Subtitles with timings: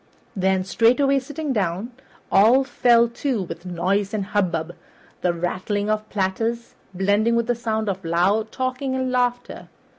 [0.35, 1.91] Then, straightway sitting down,
[2.31, 4.73] all fell to with noise and hubbub,
[5.21, 9.67] the rattling of platters blending with the sound of loud talking and laughter.